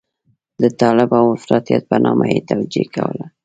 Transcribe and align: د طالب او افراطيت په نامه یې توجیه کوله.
د 0.61 0.63
طالب 0.81 1.09
او 1.19 1.25
افراطيت 1.37 1.83
په 1.91 1.97
نامه 2.05 2.25
یې 2.33 2.45
توجیه 2.51 2.85
کوله. 2.95 3.25